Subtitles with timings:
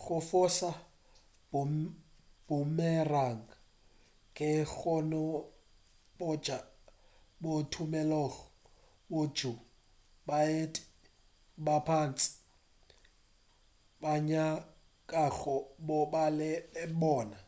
[0.00, 0.70] go foša
[2.46, 3.42] boomerang
[4.36, 5.22] ke bokgoni
[6.16, 6.56] bjo
[7.42, 8.42] bo tumilego
[9.32, 9.56] bjoo
[10.26, 10.80] baeti
[11.64, 12.28] ba bantši
[14.00, 15.56] ba nyakago
[15.86, 16.50] go ba le
[17.00, 17.38] bona